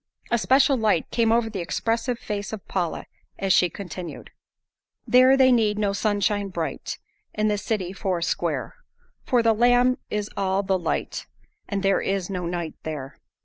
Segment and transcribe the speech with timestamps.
[0.31, 3.05] A special light came over the expressive face of Paula
[3.37, 4.31] as she continued:
[5.05, 6.97] "There they need no sunshine bright,
[7.35, 8.77] In the city four square,
[9.27, 11.27] For the Lamb is all the light,
[11.67, 13.19] And there is no night there."